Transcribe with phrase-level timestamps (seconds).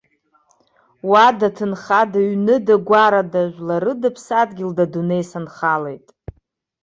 [1.09, 6.05] Уада-ҭынхада, ҩныда-гәарада, жәларыда-ԥсадгьылда адунеи санхалеит!